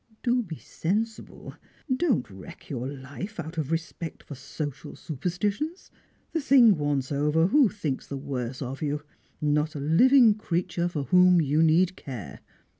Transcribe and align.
Do 0.23 0.41
be 0.41 0.57
sensible; 0.57 1.53
don't 1.95 2.27
wreck 2.27 2.71
your 2.71 2.87
life 2.87 3.39
out 3.39 3.59
of 3.59 3.71
respect 3.71 4.23
for 4.23 4.33
social 4.33 4.95
superstitions. 4.95 5.91
The 6.33 6.41
thing 6.41 6.75
once 6.75 7.11
over, 7.11 7.45
who 7.49 7.69
thinks 7.69 8.07
the 8.07 8.17
worse 8.17 8.63
of 8.63 8.81
you? 8.81 9.03
Not 9.41 9.75
a 9.75 9.79
living 9.79 10.33
creature 10.33 10.87
for 10.87 11.03
whom 11.03 11.39
you 11.39 11.61
need 11.61 11.95
care. 11.95 12.39